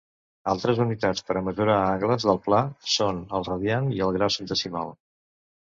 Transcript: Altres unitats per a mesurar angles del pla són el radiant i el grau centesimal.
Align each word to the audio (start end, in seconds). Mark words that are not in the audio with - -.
Altres 0.53 0.79
unitats 0.85 1.21
per 1.27 1.35
a 1.41 1.43
mesurar 1.49 1.75
angles 1.91 2.27
del 2.29 2.41
pla 2.47 2.63
són 2.97 3.23
el 3.41 3.47
radiant 3.51 3.93
i 3.99 4.03
el 4.07 4.15
grau 4.19 4.37
centesimal. 4.39 4.95